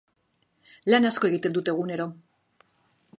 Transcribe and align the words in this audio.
Lan 0.93 1.05
asko 1.11 1.31
egiten 1.31 1.55
dut 1.59 1.71
egunero. 1.75 2.11